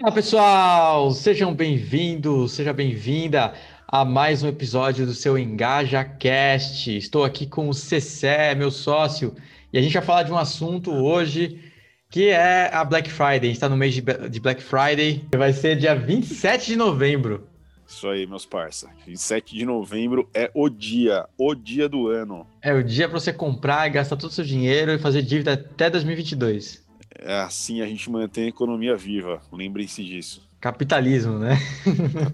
Fala 0.00 0.14
pessoal, 0.14 1.10
sejam 1.10 1.54
bem-vindos, 1.54 2.52
seja 2.52 2.72
bem-vinda 2.72 3.52
a 3.86 4.02
mais 4.02 4.42
um 4.42 4.48
episódio 4.48 5.04
do 5.04 5.12
seu 5.12 5.36
Engaja 5.36 6.02
Cast. 6.02 6.96
Estou 6.96 7.22
aqui 7.22 7.46
com 7.46 7.68
o 7.68 7.74
Cessé, 7.74 8.54
meu 8.54 8.70
sócio, 8.70 9.36
e 9.70 9.76
a 9.78 9.82
gente 9.82 9.92
vai 9.92 10.02
falar 10.02 10.22
de 10.22 10.32
um 10.32 10.38
assunto 10.38 10.90
hoje 10.90 11.60
que 12.08 12.30
é 12.30 12.74
a 12.74 12.82
Black 12.82 13.10
Friday. 13.10 13.40
A 13.40 13.44
gente 13.44 13.52
está 13.52 13.68
no 13.68 13.76
mês 13.76 13.92
de 13.92 14.40
Black 14.40 14.62
Friday, 14.62 15.22
vai 15.36 15.52
ser 15.52 15.76
dia 15.76 15.94
27 15.94 16.68
de 16.68 16.76
novembro. 16.76 17.46
Isso 17.86 18.08
aí, 18.08 18.26
meus 18.26 18.46
parça. 18.46 18.88
27 19.06 19.54
de 19.54 19.66
novembro 19.66 20.30
é 20.32 20.50
o 20.54 20.70
dia, 20.70 21.26
o 21.36 21.54
dia 21.54 21.90
do 21.90 22.08
ano. 22.08 22.46
É 22.62 22.72
o 22.72 22.82
dia 22.82 23.06
para 23.06 23.20
você 23.20 23.34
comprar 23.34 23.86
e 23.86 23.90
gastar 23.90 24.16
todo 24.16 24.30
o 24.30 24.32
seu 24.32 24.46
dinheiro 24.46 24.92
e 24.92 24.98
fazer 24.98 25.20
dívida 25.20 25.52
até 25.52 25.90
2022. 25.90 26.88
É 27.18 27.40
assim 27.40 27.80
a 27.80 27.86
gente 27.86 28.10
mantém 28.10 28.44
a 28.44 28.48
economia 28.48 28.96
viva. 28.96 29.40
Lembrem-se 29.52 30.04
disso. 30.04 30.48
Capitalismo, 30.60 31.38
né? 31.38 31.58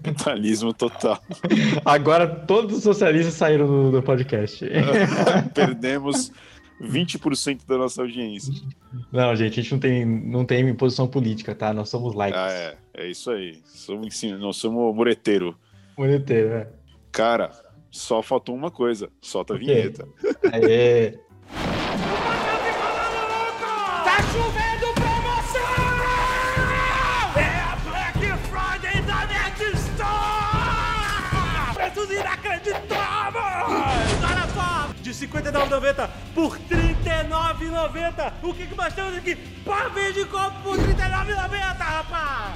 Capitalismo 0.03 0.73
total. 0.73 1.21
Agora 1.85 2.27
todos 2.27 2.77
os 2.77 2.83
socialistas 2.83 3.33
saíram 3.33 3.65
do, 3.67 3.91
do 3.91 4.03
podcast. 4.03 4.65
Perdemos 5.53 6.31
20% 6.81 7.65
da 7.65 7.77
nossa 7.77 8.01
audiência. 8.01 8.53
Não, 9.11 9.35
gente, 9.35 9.59
a 9.59 9.63
gente 9.63 9.71
não 9.71 9.79
tem, 9.79 10.05
não 10.05 10.45
tem 10.45 10.73
posição 10.75 11.07
política, 11.07 11.55
tá? 11.55 11.73
Nós 11.73 11.89
somos 11.89 12.13
likes. 12.13 12.39
Ah, 12.39 12.51
é. 12.51 12.77
É 12.93 13.07
isso 13.07 13.31
aí. 13.31 13.61
Somos, 13.63 14.21
nós 14.39 14.57
somos 14.57 14.95
mureteiro. 14.95 15.55
Mureteiro, 15.97 16.49
é. 16.49 16.69
Cara, 17.11 17.51
só 17.89 18.21
faltou 18.21 18.55
uma 18.55 18.71
coisa. 18.71 19.09
Solta 19.21 19.53
a 19.53 19.57
vinheta. 19.57 20.07
Aê. 20.51 21.17
De 35.07 35.13
R$ 35.13 35.27
59,90 35.27 36.09
por 36.35 36.57
R$ 36.57 36.59
39,90! 36.69 38.33
O 38.43 38.53
que, 38.53 38.67
que 38.67 38.75
nós 38.75 38.93
temos 38.93 39.15
aqui? 39.15 39.37
Pavê 39.63 40.11
de 40.11 40.25
copo 40.25 40.61
por 40.61 40.77
R$ 40.77 40.83
39,90, 40.83 41.77
rapaz! 41.77 42.55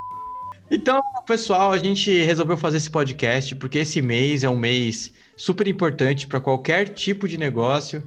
Então, 0.70 1.02
pessoal, 1.26 1.72
a 1.72 1.78
gente 1.78 2.12
resolveu 2.24 2.58
fazer 2.58 2.76
esse 2.76 2.90
podcast 2.90 3.56
porque 3.56 3.78
esse 3.80 4.02
mês 4.02 4.44
é 4.44 4.50
um 4.50 4.58
mês 4.58 5.14
super 5.38 5.66
importante 5.66 6.28
para 6.28 6.42
qualquer 6.42 6.90
tipo 6.90 7.26
de 7.26 7.38
negócio. 7.38 8.04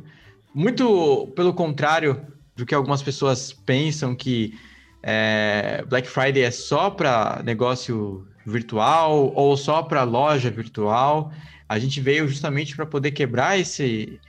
Muito 0.55 1.27
pelo 1.34 1.55
contrário 1.55 2.27
do 2.55 2.67
que 2.67 2.75
algumas 2.75 3.03
pessoas 3.03 3.51
pensam 3.51 4.14
que 4.14 4.58
é, 5.03 5.83
Black 5.89 6.06
Friday 6.06 6.42
é 6.42 6.51
só 6.51 6.91
para 6.91 7.41
negócio 7.42 8.29
virtual 8.45 9.33
ou 9.34 9.56
só 9.56 9.83
para 9.83 10.03
loja 10.03 10.51
virtual. 10.51 11.33
A 11.67 11.79
gente 11.79 11.98
veio 11.98 12.29
justamente 12.29 12.77
para 12.77 12.84
poder 12.84 13.12
quebrar 13.12 13.58
esse, 13.58 14.20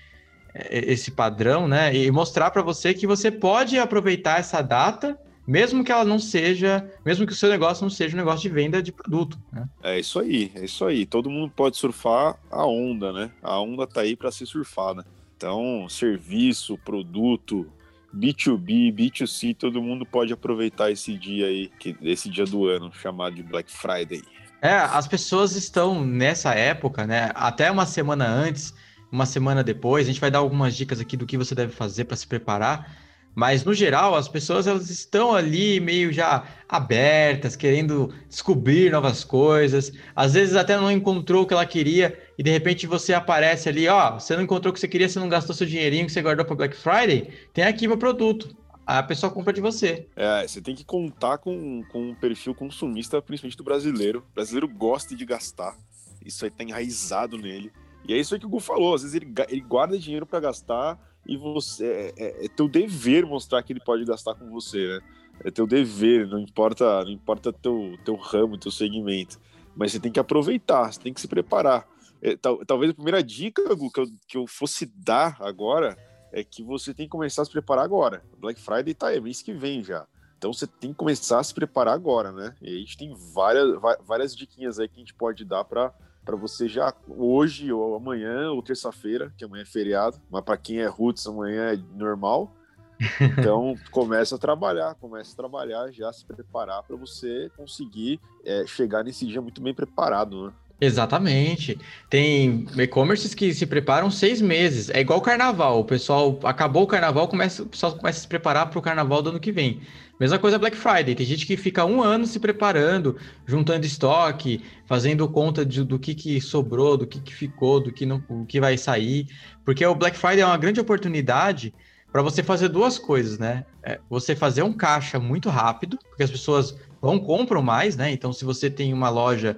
esse 0.69 1.11
padrão, 1.11 1.67
né? 1.67 1.95
E 1.95 2.09
mostrar 2.11 2.51
para 2.51 2.61
você 2.61 2.93
que 2.93 3.05
você 3.05 3.29
pode 3.29 3.77
aproveitar 3.77 4.39
essa 4.39 4.61
data 4.61 5.19
mesmo 5.47 5.83
que 5.83 5.91
ela 5.91 6.03
não 6.03 6.17
seja, 6.17 6.89
mesmo 7.05 7.25
que 7.25 7.33
o 7.33 7.35
seu 7.35 7.49
negócio 7.49 7.83
não 7.83 7.89
seja 7.89 8.15
um 8.15 8.17
negócio 8.17 8.41
de 8.41 8.49
venda 8.49 8.81
de 8.81 8.91
produto. 8.91 9.37
Né? 9.51 9.67
É 9.83 9.99
isso 9.99 10.19
aí, 10.19 10.51
é 10.55 10.65
isso 10.65 10.83
aí. 10.85 11.05
Todo 11.05 11.29
mundo 11.29 11.53
pode 11.55 11.77
surfar 11.77 12.37
a 12.49 12.65
onda, 12.65 13.13
né? 13.13 13.31
A 13.43 13.59
onda 13.59 13.85
tá 13.85 14.01
aí 14.01 14.15
para 14.15 14.31
ser 14.31 14.45
surfada. 14.45 15.05
Então, 15.37 15.87
serviço, 15.87 16.77
produto, 16.79 17.71
B2B, 18.15 18.93
B2C, 18.93 19.55
todo 19.55 19.81
mundo 19.81 20.05
pode 20.05 20.33
aproveitar 20.33 20.91
esse 20.91 21.15
dia 21.15 21.47
aí, 21.47 21.69
que, 21.79 21.95
esse 22.01 22.29
dia 22.29 22.45
do 22.45 22.65
ano, 22.67 22.91
chamado 22.93 23.35
de 23.35 23.43
Black 23.43 23.71
Friday. 23.71 24.23
É, 24.61 24.73
as 24.73 25.07
pessoas 25.07 25.55
estão 25.55 26.03
nessa 26.03 26.55
época, 26.55 27.05
né? 27.05 27.31
Até 27.35 27.69
uma 27.69 27.85
semana 27.85 28.25
antes, 28.27 28.73
uma 29.15 29.25
semana 29.25 29.63
depois, 29.63 30.05
a 30.05 30.11
gente 30.11 30.21
vai 30.21 30.29
dar 30.29 30.39
algumas 30.39 30.75
dicas 30.75 30.99
aqui 30.99 31.17
do 31.17 31.25
que 31.25 31.37
você 31.37 31.55
deve 31.55 31.71
fazer 31.71 32.05
para 32.05 32.15
se 32.15 32.27
preparar 32.27 33.05
mas 33.35 33.65
no 33.65 33.73
geral, 33.73 34.15
as 34.15 34.29
pessoas 34.29 34.65
elas 34.65 34.89
estão 34.89 35.35
ali 35.35 35.81
meio 35.81 36.13
já 36.13 36.47
abertas, 36.69 37.57
querendo 37.57 38.13
descobrir 38.29 38.89
novas 38.89 39.25
coisas. 39.25 39.91
Às 40.15 40.33
vezes 40.33 40.55
até 40.55 40.77
não 40.77 40.89
encontrou 40.89 41.43
o 41.43 41.45
que 41.45 41.53
ela 41.53 41.65
queria 41.65 42.17
e 42.37 42.41
de 42.41 42.49
repente 42.49 42.87
você 42.87 43.13
aparece 43.13 43.67
ali, 43.67 43.89
ó, 43.89 44.13
você 44.13 44.37
não 44.37 44.43
encontrou 44.43 44.71
o 44.71 44.73
que 44.73 44.79
você 44.79 44.87
queria, 44.87 45.09
você 45.09 45.19
não 45.19 45.27
gastou 45.27 45.53
seu 45.53 45.67
dinheirinho 45.67 46.05
que 46.05 46.13
você 46.13 46.21
guardou 46.21 46.45
para 46.45 46.55
Black 46.55 46.77
Friday, 46.77 47.29
tem 47.53 47.65
aqui 47.65 47.87
meu 47.87 47.97
produto. 47.97 48.55
A 48.87 49.03
pessoa 49.03 49.31
compra 49.31 49.51
de 49.51 49.59
você. 49.59 50.07
É, 50.15 50.47
você 50.47 50.61
tem 50.61 50.75
que 50.75 50.85
contar 50.85 51.39
com, 51.39 51.83
com 51.91 52.11
um 52.11 52.15
perfil 52.15 52.53
consumista, 52.53 53.19
principalmente 53.19 53.57
do 53.57 53.63
brasileiro. 53.63 54.23
O 54.31 54.35
brasileiro 54.35 54.67
gosta 54.67 55.15
de 55.15 55.25
gastar. 55.25 55.75
Isso 56.23 56.45
aí 56.45 56.51
tá 56.51 56.63
enraizado 56.63 57.35
nele. 57.35 57.71
E 58.07 58.13
é 58.13 58.17
isso 58.17 58.33
aí 58.33 58.39
que 58.39 58.45
o 58.45 58.49
Gu 58.49 58.59
falou. 58.59 58.93
Às 58.93 59.01
vezes 59.01 59.15
ele, 59.15 59.33
ele 59.49 59.61
guarda 59.61 59.97
dinheiro 59.97 60.25
para 60.25 60.39
gastar 60.39 60.99
e 61.25 61.37
você 61.37 61.85
é, 61.85 62.13
é, 62.17 62.45
é, 62.45 62.47
teu 62.47 62.67
dever 62.67 63.25
mostrar 63.25 63.63
que 63.63 63.73
ele 63.73 63.79
pode 63.79 64.05
gastar 64.05 64.35
com 64.35 64.49
você, 64.49 64.87
né? 64.87 64.99
É 65.43 65.51
teu 65.51 65.67
dever, 65.67 66.27
não 66.27 66.39
importa, 66.39 67.03
não 67.03 67.11
importa 67.11 67.51
teu, 67.51 67.97
teu 68.05 68.15
ramo, 68.15 68.57
teu 68.57 68.71
segmento. 68.71 69.39
Mas 69.75 69.91
você 69.91 69.99
tem 69.99 70.11
que 70.11 70.19
aproveitar, 70.19 70.91
você 70.91 70.99
tem 70.99 71.13
que 71.13 71.19
se 71.19 71.27
preparar. 71.27 71.85
É, 72.21 72.37
tal, 72.37 72.65
talvez 72.65 72.91
a 72.91 72.93
primeira 72.93 73.21
dica 73.21 73.73
Gu, 73.75 73.91
que, 73.91 73.99
eu, 73.99 74.05
que 74.27 74.37
eu 74.37 74.47
fosse 74.47 74.85
dar 74.85 75.37
agora 75.41 75.97
é 76.31 76.43
que 76.43 76.63
você 76.63 76.93
tem 76.93 77.05
que 77.05 77.11
começar 77.11 77.41
a 77.41 77.45
se 77.45 77.51
preparar 77.51 77.83
agora. 77.83 78.23
Black 78.37 78.59
Friday 78.59 78.93
tá 78.93 79.07
aí, 79.07 79.19
mês 79.19 79.41
que 79.41 79.53
vem 79.53 79.83
já. 79.83 80.07
Então 80.37 80.53
você 80.53 80.67
tem 80.67 80.91
que 80.91 80.97
começar 80.97 81.39
a 81.39 81.43
se 81.43 81.53
preparar 81.53 81.93
agora, 81.93 82.31
né? 82.31 82.55
E 82.61 82.75
a 82.75 82.79
gente 82.79 82.97
tem 82.97 83.13
várias, 83.33 83.79
várias 84.05 84.35
diquinhas 84.35 84.79
aí 84.79 84.87
que 84.87 84.95
a 84.95 84.99
gente 84.99 85.13
pode 85.13 85.43
dar 85.43 85.63
para 85.63 85.93
para 86.25 86.35
você 86.35 86.67
já 86.67 86.93
hoje 87.07 87.71
ou 87.71 87.95
amanhã 87.95 88.51
ou 88.51 88.61
terça-feira, 88.61 89.31
que 89.37 89.45
amanhã 89.45 89.61
é 89.61 89.65
feriado, 89.65 90.19
mas 90.29 90.43
para 90.43 90.57
quem 90.57 90.79
é 90.79 90.87
roots 90.87 91.25
amanhã 91.27 91.73
é 91.73 91.79
normal. 91.95 92.51
Então 93.37 93.75
começa 93.91 94.35
a 94.35 94.37
trabalhar, 94.37 94.95
começa 94.95 95.33
a 95.33 95.35
trabalhar, 95.35 95.91
já 95.91 96.11
se 96.13 96.25
preparar 96.25 96.81
para 96.83 96.95
você 96.95 97.51
conseguir 97.57 98.21
é, 98.43 98.65
chegar 98.65 99.03
nesse 99.03 99.27
dia 99.27 99.41
muito 99.41 99.61
bem 99.61 99.73
preparado, 99.73 100.47
né? 100.47 100.53
Exatamente. 100.79 101.79
Tem 102.09 102.65
e-commerces 102.77 103.33
que 103.33 103.53
se 103.53 103.65
preparam 103.65 104.11
seis 104.11 104.41
meses. 104.41 104.89
É 104.89 104.99
igual 104.99 105.19
o 105.19 105.21
carnaval. 105.21 105.79
O 105.79 105.85
pessoal 105.85 106.37
acabou 106.43 106.83
o 106.83 106.87
carnaval, 106.87 107.27
começa, 107.27 107.63
o 107.63 107.67
pessoal 107.67 107.95
começa 107.95 108.19
a 108.19 108.21
se 108.21 108.27
preparar 108.27 108.69
para 108.69 108.77
o 108.77 108.81
carnaval 108.81 109.21
do 109.21 109.29
ano 109.29 109.39
que 109.39 109.51
vem. 109.51 109.81
Mesma 110.19 110.37
coisa 110.37 110.59
Black 110.59 110.75
Friday. 110.75 111.15
Tem 111.15 111.25
gente 111.25 111.45
que 111.45 111.55
fica 111.55 111.85
um 111.85 112.01
ano 112.01 112.25
se 112.25 112.39
preparando, 112.39 113.17
juntando 113.45 113.85
estoque, 113.85 114.63
fazendo 114.85 115.27
conta 115.29 115.65
de, 115.65 115.83
do 115.83 115.97
que, 115.97 116.13
que 116.13 116.41
sobrou, 116.41 116.97
do 116.97 117.07
que, 117.07 117.21
que 117.21 117.33
ficou, 117.33 117.79
do 117.79 117.91
que, 117.91 118.05
não, 118.05 118.21
o 118.29 118.45
que 118.45 118.59
vai 118.59 118.77
sair. 118.77 119.27
Porque 119.63 119.85
o 119.85 119.95
Black 119.95 120.17
Friday 120.17 120.41
é 120.41 120.45
uma 120.45 120.57
grande 120.57 120.79
oportunidade 120.79 121.73
para 122.11 122.21
você 122.21 122.43
fazer 122.43 122.69
duas 122.69 122.97
coisas, 122.97 123.37
né? 123.37 123.65
É 123.83 123.99
você 124.09 124.35
fazer 124.35 124.63
um 124.63 124.71
caixa 124.71 125.19
muito 125.19 125.49
rápido, 125.49 125.97
porque 126.09 126.23
as 126.23 126.31
pessoas 126.31 126.77
vão 127.01 127.19
compram 127.19 127.61
mais, 127.61 127.97
né? 127.97 128.11
Então, 128.11 128.31
se 128.31 128.45
você 128.45 128.69
tem 128.69 128.93
uma 128.93 129.09
loja 129.09 129.57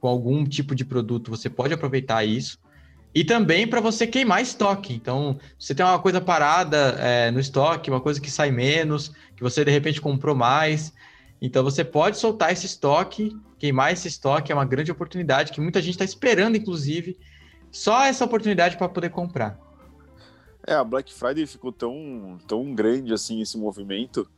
com 0.00 0.08
algum 0.08 0.44
tipo 0.44 0.74
de 0.74 0.84
produto, 0.84 1.30
você 1.30 1.48
pode 1.48 1.74
aproveitar 1.74 2.24
isso. 2.24 2.58
E 3.14 3.24
também 3.24 3.66
para 3.66 3.80
você 3.80 4.06
queimar 4.06 4.42
estoque. 4.42 4.94
Então, 4.94 5.38
você 5.58 5.74
tem 5.74 5.84
uma 5.84 5.98
coisa 5.98 6.20
parada 6.20 6.96
é, 6.98 7.30
no 7.30 7.40
estoque, 7.40 7.90
uma 7.90 8.00
coisa 8.00 8.20
que 8.20 8.30
sai 8.30 8.50
menos, 8.50 9.12
que 9.34 9.42
você 9.42 9.64
de 9.64 9.70
repente 9.70 10.00
comprou 10.00 10.34
mais. 10.34 10.92
Então, 11.40 11.64
você 11.64 11.84
pode 11.84 12.18
soltar 12.18 12.52
esse 12.52 12.66
estoque, 12.66 13.36
queimar 13.58 13.92
esse 13.92 14.08
estoque, 14.08 14.52
é 14.52 14.54
uma 14.54 14.64
grande 14.64 14.92
oportunidade 14.92 15.52
que 15.52 15.60
muita 15.60 15.80
gente 15.80 15.94
está 15.94 16.04
esperando, 16.04 16.56
inclusive, 16.56 17.18
só 17.70 18.04
essa 18.04 18.24
oportunidade 18.24 18.76
para 18.76 18.88
poder 18.88 19.10
comprar. 19.10 19.58
É, 20.66 20.74
a 20.74 20.84
Black 20.84 21.12
Friday 21.14 21.46
ficou 21.46 21.72
tão, 21.72 22.38
tão 22.46 22.74
grande 22.74 23.12
assim 23.12 23.40
esse 23.40 23.56
movimento 23.56 24.28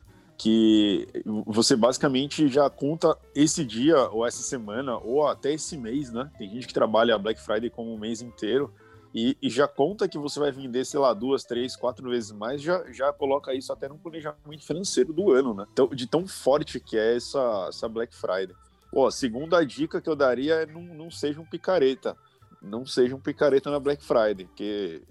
que 0.41 1.07
você 1.45 1.77
basicamente 1.77 2.49
já 2.49 2.71
conta 2.71 3.15
esse 3.35 3.63
dia 3.63 4.09
ou 4.09 4.27
essa 4.27 4.43
semana 4.43 4.97
ou 4.97 5.29
até 5.29 5.53
esse 5.53 5.77
mês, 5.77 6.11
né? 6.11 6.31
Tem 6.39 6.49
gente 6.49 6.67
que 6.67 6.73
trabalha 6.73 7.19
Black 7.19 7.39
Friday 7.39 7.69
como 7.69 7.93
um 7.93 7.99
mês 7.99 8.23
inteiro 8.23 8.73
e, 9.15 9.37
e, 9.43 9.51
já 9.51 9.69
conta 9.69 10.09
que 10.09 10.17
você 10.17 10.41
vai 10.41 10.51
vender, 10.51 10.87
sei 10.87 10.99
lá, 10.99 11.13
duas, 11.13 11.45
três, 11.45 11.77
quatro 11.77 12.09
vezes 12.09 12.33
mais, 12.33 12.63
já, 12.63 12.83
já 12.91 13.13
coloca 13.13 13.53
isso 13.53 13.71
até 13.71 13.87
no 13.87 13.99
planejamento 13.99 14.65
financeiro 14.65 15.13
do 15.13 15.31
ano, 15.31 15.53
né? 15.53 15.67
Então, 15.71 15.89
de 15.89 16.07
tão 16.07 16.27
forte 16.27 16.81
que 16.81 16.97
é 16.97 17.17
essa, 17.17 17.67
essa 17.69 17.87
Black 17.87 18.15
Friday. 18.15 18.57
A 18.97 19.11
segunda 19.11 19.63
dica 19.63 20.01
que 20.01 20.09
eu 20.09 20.17
daria 20.17 20.63
é 20.63 20.67
não, 20.67 20.81
não 20.81 21.11
seja 21.11 21.39
um 21.39 21.45
picareta. 21.45 22.17
Não 22.63 22.87
seja 22.87 23.15
um 23.15 23.21
picareta 23.21 23.71
na 23.71 23.79
Black 23.79 24.03
Friday, 24.03 24.47
porque 24.47 25.03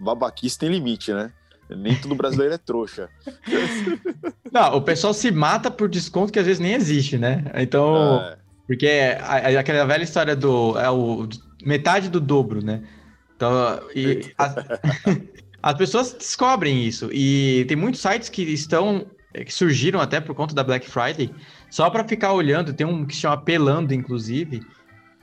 babaquice 0.00 0.58
tem 0.58 0.70
limite, 0.70 1.12
né? 1.12 1.32
Nem 1.68 1.96
todo 1.96 2.14
brasileiro 2.14 2.54
é 2.54 2.58
trouxa. 2.58 3.08
Não, 4.52 4.76
o 4.76 4.82
pessoal 4.82 5.14
se 5.14 5.30
mata 5.30 5.70
por 5.70 5.88
desconto 5.88 6.32
que 6.32 6.38
às 6.38 6.46
vezes 6.46 6.60
nem 6.60 6.74
existe, 6.74 7.18
né? 7.18 7.44
Então, 7.56 8.20
é. 8.20 8.36
porque 8.66 8.86
é 8.86 9.56
aquela 9.58 9.84
velha 9.84 10.04
história 10.04 10.36
do 10.36 10.78
é 10.78 10.90
o 10.90 11.28
metade 11.64 12.08
do 12.08 12.20
dobro, 12.20 12.62
né? 12.62 12.82
Então, 13.36 13.80
e 13.94 14.32
as, 14.38 14.54
as 15.62 15.74
pessoas 15.74 16.12
descobrem 16.12 16.84
isso 16.84 17.08
e 17.12 17.64
tem 17.66 17.76
muitos 17.76 18.00
sites 18.00 18.28
que 18.28 18.42
estão 18.42 19.06
que 19.42 19.52
surgiram 19.52 20.00
até 20.00 20.20
por 20.20 20.32
conta 20.34 20.54
da 20.54 20.62
Black 20.62 20.88
Friday, 20.88 21.34
só 21.68 21.90
para 21.90 22.06
ficar 22.06 22.32
olhando, 22.32 22.72
tem 22.72 22.86
um 22.86 23.04
que 23.04 23.16
se 23.16 23.22
chama 23.22 23.36
Pelando, 23.36 23.92
inclusive, 23.92 24.62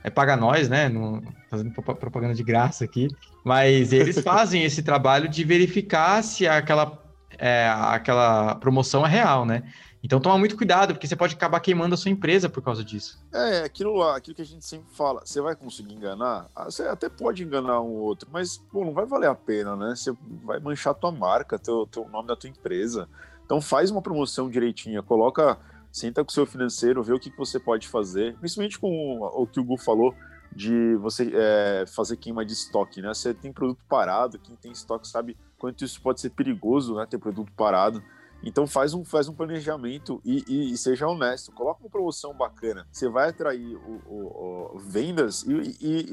é 0.02 0.10
paga 0.10 0.36
nós, 0.36 0.68
né? 0.68 0.88
No, 0.88 1.22
fazendo 1.48 1.72
propaganda 1.72 2.34
de 2.34 2.42
graça 2.42 2.84
aqui, 2.84 3.08
mas 3.44 3.92
eles 3.92 4.18
fazem 4.22 4.64
esse 4.64 4.82
trabalho 4.82 5.28
de 5.28 5.44
verificar 5.44 6.22
se 6.22 6.46
aquela, 6.46 7.02
é, 7.38 7.68
aquela 7.68 8.54
promoção 8.56 9.06
é 9.06 9.08
real, 9.08 9.44
né? 9.44 9.62
Então 10.04 10.18
toma 10.18 10.36
muito 10.36 10.56
cuidado, 10.56 10.94
porque 10.94 11.06
você 11.06 11.14
pode 11.14 11.36
acabar 11.36 11.60
queimando 11.60 11.94
a 11.94 11.96
sua 11.96 12.10
empresa 12.10 12.48
por 12.48 12.60
causa 12.60 12.82
disso. 12.82 13.24
É, 13.32 13.62
aquilo 13.62 13.94
lá, 13.94 14.16
aquilo 14.16 14.34
que 14.34 14.42
a 14.42 14.46
gente 14.46 14.64
sempre 14.64 14.88
fala, 14.92 15.22
você 15.24 15.40
vai 15.40 15.54
conseguir 15.54 15.94
enganar? 15.94 16.48
Ah, 16.56 16.64
você 16.64 16.82
até 16.82 17.08
pode 17.08 17.44
enganar 17.44 17.80
um 17.80 17.92
outro, 17.92 18.28
mas 18.32 18.58
pô, 18.58 18.84
não 18.84 18.92
vai 18.92 19.06
valer 19.06 19.28
a 19.28 19.34
pena, 19.34 19.76
né? 19.76 19.94
Você 19.94 20.12
vai 20.42 20.58
manchar 20.58 20.90
a 20.90 20.94
tua 20.94 21.12
marca, 21.12 21.56
teu, 21.56 21.86
teu 21.86 22.08
nome 22.08 22.26
da 22.26 22.34
tua 22.34 22.50
empresa. 22.50 23.08
Então 23.44 23.60
faz 23.60 23.92
uma 23.92 24.02
promoção 24.02 24.50
direitinha, 24.50 25.02
coloca, 25.02 25.56
senta 25.92 26.24
com 26.24 26.30
o 26.30 26.32
seu 26.32 26.46
financeiro, 26.46 27.02
vê 27.02 27.12
o 27.12 27.20
que, 27.20 27.30
que 27.30 27.36
você 27.36 27.60
pode 27.60 27.86
fazer, 27.86 28.34
principalmente 28.38 28.78
com 28.78 29.20
o 29.20 29.46
que 29.46 29.60
o 29.60 29.64
Gu 29.64 29.76
falou, 29.76 30.14
de 30.54 30.96
você 30.96 31.30
é, 31.34 31.84
fazer 31.86 32.16
queima 32.16 32.44
de 32.44 32.52
estoque, 32.52 33.00
né? 33.00 33.12
Você 33.12 33.32
tem 33.32 33.52
produto 33.52 33.80
parado, 33.88 34.38
quem 34.38 34.56
tem 34.56 34.72
estoque 34.72 35.08
sabe 35.08 35.36
quanto 35.58 35.84
isso 35.84 36.00
pode 36.00 36.20
ser 36.20 36.30
perigoso, 36.30 36.94
né? 36.94 37.06
Ter 37.08 37.18
produto 37.18 37.52
parado. 37.52 38.02
Então 38.44 38.66
faz 38.66 38.92
um, 38.92 39.04
faz 39.04 39.28
um 39.28 39.34
planejamento 39.34 40.20
e, 40.24 40.44
e, 40.48 40.72
e, 40.72 40.76
seja 40.76 41.06
honesto. 41.06 41.52
Coloca 41.52 41.80
uma 41.80 41.90
promoção 41.90 42.34
bacana. 42.34 42.86
Você 42.90 43.08
vai 43.08 43.28
atrair 43.28 43.76
o, 43.76 44.02
o, 44.06 44.76
o 44.76 44.78
vendas 44.78 45.44
e, 45.44 45.76
e 45.80 46.10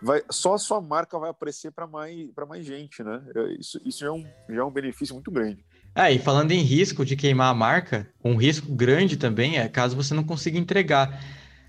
vai, 0.00 0.22
só 0.30 0.54
a 0.54 0.58
sua 0.58 0.80
marca 0.80 1.18
vai 1.18 1.30
aparecer 1.30 1.70
para 1.70 1.86
mais, 1.86 2.30
mais 2.48 2.64
gente, 2.64 3.02
né? 3.02 3.22
É, 3.34 3.52
isso, 3.60 3.80
isso 3.84 3.98
já, 4.00 4.06
é 4.06 4.10
um, 4.10 4.24
já 4.48 4.60
é 4.60 4.64
um 4.64 4.70
benefício 4.70 5.14
muito 5.14 5.30
grande. 5.30 5.64
É, 5.96 6.12
e 6.12 6.18
falando 6.18 6.52
em 6.52 6.60
risco 6.60 7.04
de 7.04 7.16
queimar 7.16 7.50
a 7.50 7.54
marca, 7.54 8.06
um 8.22 8.36
risco 8.36 8.70
grande 8.72 9.16
também 9.16 9.56
é 9.58 9.66
caso 9.66 9.96
você 9.96 10.12
não 10.12 10.22
consiga 10.22 10.58
entregar. 10.58 11.20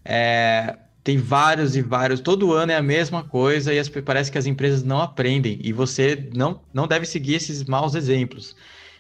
É, 0.03 0.77
tem 1.03 1.18
vários 1.18 1.75
e 1.77 1.81
vários, 1.81 2.19
todo 2.19 2.51
ano 2.51 2.74
é 2.74 2.75
a 2.75 2.81
mesma 2.81 3.24
coisa 3.24 3.74
e 3.74 3.79
as, 3.79 3.88
parece 3.88 4.31
que 4.31 4.38
as 4.38 4.45
empresas 4.45 4.83
não 4.83 5.01
aprendem 5.01 5.57
e 5.63 5.71
você 5.71 6.29
não, 6.35 6.62
não 6.74 6.85
deve 6.88 7.06
seguir 7.06 7.35
esses 7.35 7.63
maus 7.63 7.95
exemplos 7.95 8.56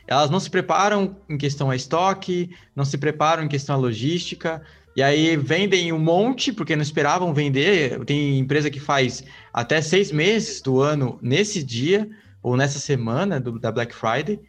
elas 0.07 0.29
não 0.29 0.39
se 0.39 0.49
preparam 0.49 1.17
em 1.27 1.37
questão 1.37 1.69
a 1.69 1.75
estoque, 1.75 2.55
não 2.73 2.85
se 2.85 2.97
preparam 2.97 3.43
em 3.43 3.47
questão 3.47 3.75
a 3.75 3.79
logística, 3.79 4.61
e 4.95 5.03
aí 5.03 5.35
vendem 5.35 5.91
um 5.91 5.99
monte, 5.99 6.51
porque 6.51 6.75
não 6.75 6.81
esperavam 6.81 7.33
vender. 7.33 8.03
Tem 8.05 8.39
empresa 8.39 8.69
que 8.69 8.79
faz 8.79 9.23
até 9.53 9.81
seis 9.81 10.11
meses 10.11 10.61
do 10.61 10.81
ano 10.81 11.19
nesse 11.21 11.61
dia, 11.61 12.09
ou 12.41 12.55
nessa 12.55 12.79
semana 12.79 13.39
do, 13.39 13.59
da 13.59 13.71
Black 13.71 13.93
Friday, 13.93 14.39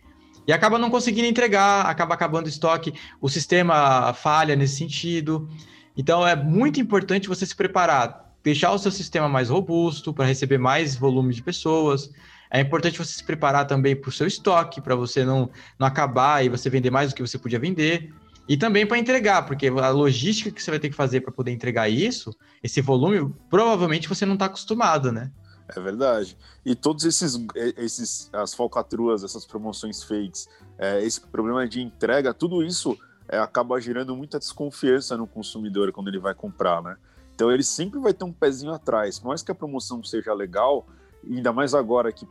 e 0.49 0.53
acaba 0.53 0.79
não 0.79 0.91
conseguindo 0.91 1.29
entregar, 1.29 1.83
acaba 1.83 2.15
acabando 2.15 2.47
o 2.47 2.49
estoque, 2.49 2.95
o 3.21 3.29
sistema 3.29 4.15
falha 4.15 4.57
nesse 4.57 4.77
sentido. 4.77 5.47
Então 5.95 6.27
é 6.27 6.35
muito 6.35 6.81
importante 6.81 7.29
você 7.29 7.45
se 7.45 7.55
preparar, 7.55 8.33
deixar 8.43 8.73
o 8.73 8.79
seu 8.79 8.91
sistema 8.91 9.29
mais 9.29 9.51
robusto 9.51 10.11
para 10.13 10.25
receber 10.25 10.57
mais 10.57 10.97
volume 10.97 11.35
de 11.35 11.43
pessoas, 11.43 12.11
é 12.51 12.61
importante 12.61 12.97
você 12.97 13.13
se 13.13 13.25
preparar 13.25 13.67
também 13.67 13.95
para 13.95 14.09
o 14.09 14.13
seu 14.13 14.27
estoque, 14.27 14.81
para 14.81 14.97
você 14.97 15.23
não, 15.23 15.51
não 15.79 15.87
acabar 15.87 16.43
e 16.43 16.49
você 16.49 16.71
vender 16.71 16.91
mais 16.91 17.11
do 17.11 17.15
que 17.15 17.21
você 17.21 17.39
podia 17.39 17.59
vender. 17.59 18.11
E 18.49 18.57
também 18.57 18.87
para 18.87 18.97
entregar, 18.97 19.43
porque 19.43 19.67
a 19.67 19.91
logística 19.91 20.51
que 20.51 20.63
você 20.63 20.71
vai 20.71 20.81
ter 20.81 20.89
que 20.89 20.97
fazer 20.97 21.21
para 21.21 21.31
poder 21.31 21.53
entregar 21.53 21.91
isso, 21.91 22.35
esse 22.63 22.81
volume, 22.81 23.31
provavelmente 23.51 24.09
você 24.09 24.25
não 24.25 24.33
está 24.33 24.47
acostumado, 24.47 25.13
né? 25.13 25.31
É 25.77 25.81
verdade. 25.81 26.37
E 26.65 26.75
todos 26.75 27.05
esses, 27.05 27.39
esses 27.77 28.31
as 28.33 28.55
falcatruas, 28.55 29.23
essas 29.23 29.45
promoções 29.45 30.03
fakes, 30.03 30.49
é, 30.79 31.03
esse 31.05 31.21
problema 31.21 31.69
de 31.69 31.83
entrega, 31.83 32.33
tudo 32.33 32.63
isso 32.63 32.97
é, 33.29 33.39
acaba 33.39 33.79
gerando 33.81 34.17
muita 34.17 34.39
desconfiança 34.39 35.17
no 35.17 35.27
consumidor 35.27 35.93
quando 35.93 36.09
ele 36.09 36.19
vai 36.19 36.35
comprar, 36.35 36.83
né? 36.83 36.97
Então 37.35 37.53
ele 37.53 37.63
sempre 37.63 38.01
vai 38.01 38.15
ter 38.15 38.25
um 38.25 38.33
pezinho 38.33 38.73
atrás. 38.73 39.19
Por 39.19 39.29
mais 39.29 39.43
que 39.43 39.53
a 39.53 39.55
promoção 39.55 40.03
seja 40.03 40.33
legal, 40.33 40.87
ainda 41.25 41.53
mais 41.53 41.75
agora 41.75 42.11
que 42.11 42.27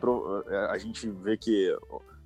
é, 0.48 0.58
a 0.72 0.78
gente 0.78 1.08
vê 1.10 1.38
que 1.38 1.74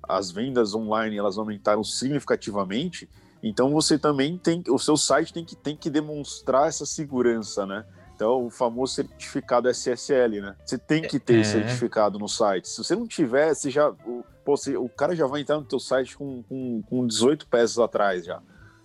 as 0.02 0.30
vendas 0.30 0.74
online 0.74 1.16
elas 1.16 1.38
aumentaram 1.38 1.84
significativamente, 1.84 3.08
então 3.42 3.70
você 3.70 3.98
também 3.98 4.38
tem, 4.38 4.62
o 4.68 4.78
seu 4.78 4.96
site 4.96 5.32
tem 5.32 5.44
que, 5.44 5.54
tem 5.54 5.76
que 5.76 5.90
demonstrar 5.90 6.68
essa 6.68 6.86
segurança, 6.86 7.66
né? 7.66 7.84
Então, 8.22 8.46
o 8.46 8.50
famoso 8.50 8.94
certificado 8.94 9.68
SSL, 9.68 10.40
né? 10.40 10.54
Você 10.64 10.78
tem 10.78 11.02
que 11.02 11.18
ter 11.18 11.40
é. 11.40 11.44
certificado 11.44 12.20
no 12.20 12.28
site. 12.28 12.68
Se 12.68 12.78
você 12.78 12.94
não 12.94 13.04
tiver, 13.04 13.52
você 13.52 13.68
já, 13.68 13.90
o, 13.90 14.24
pô, 14.44 14.56
você, 14.56 14.76
o 14.76 14.88
cara 14.88 15.16
já 15.16 15.26
vai 15.26 15.40
entrar 15.40 15.56
no 15.56 15.64
teu 15.64 15.80
site 15.80 16.16
com, 16.16 16.40
com, 16.44 16.82
com 16.82 17.04
18 17.04 17.48
peças 17.48 17.80
atrás 17.80 18.24
já. 18.24 18.40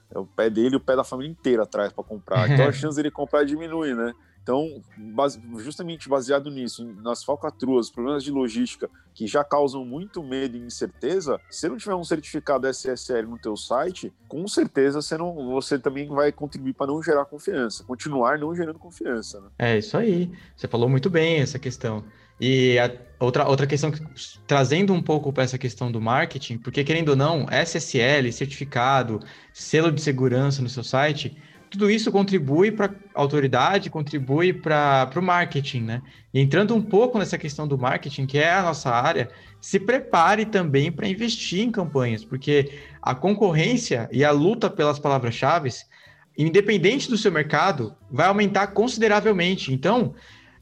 É 0.09 0.17
o 0.17 0.25
pé 0.25 0.49
dele 0.49 0.73
e 0.73 0.77
o 0.77 0.79
pé 0.79 0.95
da 0.95 1.03
família 1.03 1.29
inteira 1.31 1.63
atrás 1.63 1.93
para 1.93 2.03
comprar. 2.03 2.49
Então 2.49 2.65
a 2.65 2.71
chance 2.73 2.95
dele 2.95 3.11
comprar 3.11 3.45
diminui, 3.45 3.93
né? 3.93 4.11
Então, 4.47 4.81
base, 4.97 5.41
justamente 5.57 6.07
baseado 6.07 6.49
nisso, 6.49 6.85
nas 7.01 7.21
falcatruas, 7.21 7.89
problemas 7.89 8.23
de 8.23 8.31
logística 8.31 8.89
que 9.13 9.27
já 9.27 9.43
causam 9.43 9.83
muito 9.83 10.23
medo 10.23 10.55
e 10.55 10.61
incerteza, 10.61 11.37
se 11.49 11.67
não 11.67 11.75
tiver 11.75 11.95
um 11.95 12.03
certificado 12.05 12.65
SSL 12.65 13.27
no 13.27 13.37
teu 13.37 13.57
site, 13.57 14.13
com 14.25 14.47
certeza 14.47 15.01
você, 15.01 15.17
não, 15.17 15.49
você 15.51 15.77
também 15.77 16.07
vai 16.07 16.31
contribuir 16.31 16.71
para 16.71 16.87
não 16.87 17.03
gerar 17.03 17.25
confiança, 17.25 17.83
continuar 17.83 18.39
não 18.39 18.55
gerando 18.55 18.79
confiança. 18.79 19.41
Né? 19.41 19.47
É 19.59 19.77
isso 19.79 19.97
aí. 19.97 20.31
Você 20.55 20.65
falou 20.65 20.87
muito 20.87 21.09
bem 21.09 21.41
essa 21.41 21.59
questão. 21.59 22.05
E 22.39 22.77
outra, 23.19 23.49
outra 23.49 23.67
questão, 23.67 23.91
trazendo 24.45 24.93
um 24.93 25.01
pouco 25.01 25.33
para 25.33 25.43
essa 25.43 25.57
questão 25.57 25.91
do 25.91 25.99
marketing, 25.99 26.57
porque 26.57 26.85
querendo 26.85 27.09
ou 27.09 27.15
não, 27.17 27.47
SSL, 27.51 28.31
certificado, 28.31 29.19
selo 29.51 29.91
de 29.91 29.99
segurança 29.99 30.61
no 30.61 30.69
seu 30.69 30.85
site, 30.85 31.35
tudo 31.69 31.89
isso 31.89 32.11
contribui 32.11 32.71
para 32.71 32.93
a 33.13 33.21
autoridade, 33.21 33.89
contribui 33.89 34.53
para 34.53 35.09
o 35.15 35.21
marketing, 35.21 35.81
né? 35.81 36.01
E 36.33 36.39
entrando 36.39 36.75
um 36.75 36.81
pouco 36.81 37.17
nessa 37.17 37.37
questão 37.37 37.67
do 37.67 37.77
marketing, 37.77 38.25
que 38.25 38.37
é 38.37 38.51
a 38.51 38.63
nossa 38.63 38.89
área, 38.89 39.29
se 39.59 39.79
prepare 39.79 40.45
também 40.45 40.91
para 40.91 41.07
investir 41.07 41.61
em 41.61 41.71
campanhas, 41.71 42.23
porque 42.23 42.71
a 43.01 43.13
concorrência 43.13 44.07
e 44.11 44.23
a 44.23 44.31
luta 44.31 44.69
pelas 44.69 44.99
palavras-chave, 44.99 45.69
independente 46.37 47.09
do 47.09 47.17
seu 47.17 47.31
mercado, 47.31 47.95
vai 48.09 48.27
aumentar 48.27 48.67
consideravelmente. 48.67 49.73
Então, 49.73 50.13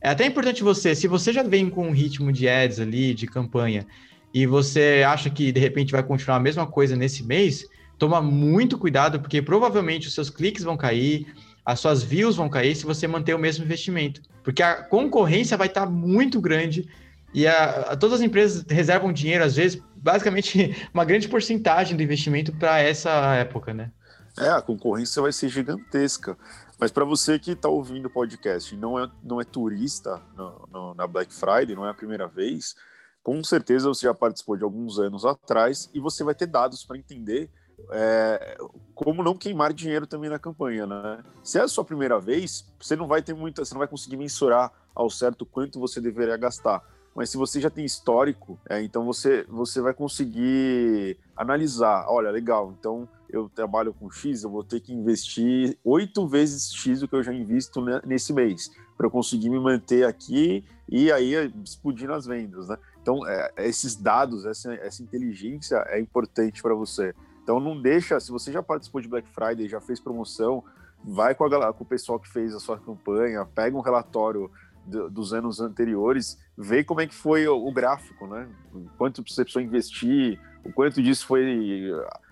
é 0.01 0.09
até 0.09 0.25
importante 0.25 0.63
você, 0.63 0.95
se 0.95 1.07
você 1.07 1.33
já 1.33 1.43
vem 1.43 1.69
com 1.69 1.87
um 1.87 1.91
ritmo 1.91 2.31
de 2.31 2.47
ads 2.47 2.79
ali, 2.79 3.13
de 3.13 3.27
campanha, 3.27 3.85
e 4.33 4.45
você 4.45 5.03
acha 5.07 5.29
que 5.29 5.51
de 5.51 5.59
repente 5.59 5.91
vai 5.91 6.03
continuar 6.03 6.37
a 6.37 6.41
mesma 6.41 6.67
coisa 6.67 6.95
nesse 6.95 7.23
mês, 7.23 7.65
toma 7.97 8.21
muito 8.21 8.77
cuidado, 8.77 9.19
porque 9.19 9.41
provavelmente 9.41 10.07
os 10.07 10.13
seus 10.13 10.29
cliques 10.29 10.63
vão 10.63 10.77
cair, 10.77 11.33
as 11.65 11.79
suas 11.79 12.03
views 12.03 12.35
vão 12.35 12.49
cair 12.49 12.75
se 12.75 12.85
você 12.85 13.07
manter 13.07 13.33
o 13.33 13.39
mesmo 13.39 13.65
investimento. 13.65 14.21
Porque 14.43 14.61
a 14.61 14.83
concorrência 14.83 15.57
vai 15.57 15.67
estar 15.67 15.85
muito 15.85 16.39
grande 16.39 16.87
e 17.33 17.47
a, 17.47 17.91
a, 17.91 17.97
todas 17.97 18.19
as 18.19 18.25
empresas 18.25 18.63
reservam 18.69 19.11
dinheiro, 19.11 19.43
às 19.43 19.55
vezes, 19.55 19.81
basicamente, 19.95 20.75
uma 20.93 21.03
grande 21.03 21.27
porcentagem 21.27 21.97
do 21.97 22.03
investimento 22.03 22.53
para 22.53 22.79
essa 22.79 23.11
época, 23.35 23.73
né? 23.73 23.91
É, 24.37 24.49
a 24.49 24.61
concorrência 24.61 25.21
vai 25.21 25.31
ser 25.31 25.49
gigantesca. 25.49 26.37
Mas 26.79 26.91
para 26.91 27.05
você 27.05 27.39
que 27.39 27.51
está 27.51 27.69
ouvindo 27.69 28.07
o 28.07 28.09
podcast 28.09 28.75
não 28.75 28.99
é, 28.99 29.09
não 29.23 29.39
é 29.39 29.45
turista 29.45 30.21
no, 30.35 30.67
no, 30.71 30.93
na 30.93 31.07
Black 31.07 31.33
Friday, 31.33 31.75
não 31.75 31.85
é 31.85 31.89
a 31.89 31.93
primeira 31.93 32.27
vez, 32.27 32.75
com 33.23 33.43
certeza 33.43 33.87
você 33.87 34.05
já 34.05 34.13
participou 34.13 34.55
de 34.55 34.63
alguns 34.63 34.99
anos 34.99 35.25
atrás 35.25 35.89
e 35.93 35.99
você 35.99 36.23
vai 36.23 36.35
ter 36.35 36.47
dados 36.47 36.83
para 36.83 36.97
entender 36.97 37.49
é, 37.91 38.57
como 38.93 39.23
não 39.23 39.35
queimar 39.35 39.73
dinheiro 39.73 40.07
também 40.07 40.29
na 40.29 40.39
campanha, 40.39 40.85
né? 40.85 41.23
Se 41.43 41.59
é 41.59 41.61
a 41.61 41.67
sua 41.67 41.83
primeira 41.83 42.19
vez, 42.19 42.65
você 42.79 42.95
não 42.95 43.07
vai 43.07 43.21
ter 43.21 43.33
muita, 43.33 43.63
você 43.63 43.73
não 43.73 43.79
vai 43.79 43.87
conseguir 43.87 44.17
mensurar 44.17 44.71
ao 44.93 45.09
certo 45.09 45.45
quanto 45.45 45.79
você 45.79 45.99
deveria 45.99 46.37
gastar. 46.37 46.81
Mas 47.15 47.29
se 47.29 47.37
você 47.37 47.61
já 47.61 47.69
tem 47.69 47.85
histórico, 47.85 48.59
é, 48.69 48.81
então 48.83 49.05
você, 49.05 49.45
você 49.47 49.79
vai 49.79 49.93
conseguir 49.93 51.17
analisar. 51.35 52.05
Olha, 52.09 52.29
legal, 52.29 52.73
então 52.77 53.07
eu 53.29 53.49
trabalho 53.49 53.93
com 53.93 54.11
X, 54.11 54.43
eu 54.43 54.49
vou 54.49 54.63
ter 54.63 54.79
que 54.81 54.93
investir 54.93 55.77
oito 55.83 56.27
vezes 56.27 56.73
X 56.73 56.99
do 56.99 57.07
que 57.07 57.15
eu 57.15 57.23
já 57.23 57.33
invisto 57.33 57.81
nesse 58.05 58.33
mês, 58.33 58.69
para 58.97 59.07
eu 59.07 59.11
conseguir 59.11 59.49
me 59.49 59.59
manter 59.59 60.05
aqui 60.05 60.63
e 60.89 61.11
aí 61.11 61.33
explodir 61.63 62.07
nas 62.07 62.25
vendas, 62.25 62.67
né? 62.67 62.77
Então, 63.01 63.25
é, 63.27 63.51
esses 63.57 63.95
dados, 63.95 64.45
essa, 64.45 64.73
essa 64.75 65.03
inteligência 65.03 65.77
é 65.87 65.99
importante 65.99 66.61
para 66.61 66.73
você. 66.73 67.13
Então 67.45 67.59
não 67.59 67.79
deixa, 67.79 68.19
se 68.19 68.31
você 68.31 68.51
já 68.51 68.63
participou 68.63 68.99
de 68.99 69.07
Black 69.07 69.29
Friday, 69.29 69.69
já 69.69 69.79
fez 69.79 69.99
promoção, 69.99 70.63
vai 71.03 71.35
com, 71.35 71.45
a, 71.45 71.71
com 71.71 71.83
o 71.83 71.87
pessoal 71.87 72.19
que 72.19 72.27
fez 72.27 72.55
a 72.55 72.59
sua 72.59 72.79
campanha, 72.79 73.45
pega 73.45 73.77
um 73.77 73.81
relatório 73.81 74.49
do, 74.83 75.11
dos 75.11 75.31
anos 75.31 75.61
anteriores, 75.61 76.39
vê 76.57 76.83
como 76.83 77.01
é 77.01 77.05
que 77.05 77.13
foi 77.13 77.47
o, 77.47 77.67
o 77.67 77.71
gráfico, 77.71 78.25
né? 78.25 78.49
Quanto 78.97 79.21
você 79.21 79.43
precisou 79.43 79.61
investir, 79.61 80.39
o 80.63 80.73
quanto 80.73 81.03
disso 81.03 81.27
foi 81.27 81.91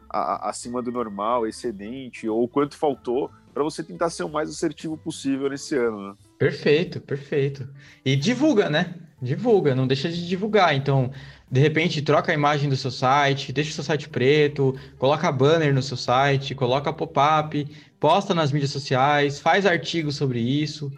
a, 0.10 0.18
a, 0.18 0.50
acima 0.50 0.82
do 0.82 0.92
normal, 0.92 1.46
excedente, 1.46 2.28
ou 2.28 2.48
quanto 2.48 2.76
faltou, 2.76 3.30
para 3.54 3.62
você 3.62 3.84
tentar 3.84 4.10
ser 4.10 4.24
o 4.24 4.30
mais 4.30 4.50
assertivo 4.50 4.98
possível 4.98 5.48
nesse 5.48 5.76
ano, 5.76 6.10
né? 6.10 6.16
Perfeito, 6.40 7.00
perfeito. 7.00 7.70
E 8.04 8.16
divulga, 8.16 8.68
né? 8.68 8.96
Divulga, 9.22 9.76
não 9.76 9.86
deixa 9.86 10.10
de 10.10 10.28
divulgar. 10.28 10.76
Então, 10.76 11.12
de 11.54 11.60
repente, 11.60 12.02
troca 12.02 12.32
a 12.32 12.34
imagem 12.34 12.68
do 12.68 12.76
seu 12.76 12.90
site, 12.90 13.54
deixa 13.54 13.70
o 13.70 13.74
seu 13.76 13.84
site 13.84 14.10
preto, 14.10 14.76
coloca 14.98 15.32
banner 15.32 15.72
no 15.72 15.84
seu 15.84 15.96
site, 15.96 16.56
coloca 16.56 16.92
pop-up, 16.92 17.64
posta 18.00 18.34
nas 18.34 18.52
mídias 18.52 18.72
sociais, 18.72 19.40
faz 19.40 19.64
artigos 19.64 20.16
sobre 20.16 20.40
isso. 20.40 20.92